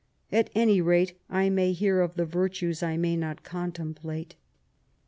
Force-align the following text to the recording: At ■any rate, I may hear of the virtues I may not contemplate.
At 0.31 0.51
■any 0.55 0.83
rate, 0.83 1.13
I 1.29 1.51
may 1.51 1.73
hear 1.73 2.01
of 2.01 2.15
the 2.15 2.25
virtues 2.25 2.81
I 2.81 2.97
may 2.97 3.15
not 3.15 3.43
contemplate. 3.43 4.33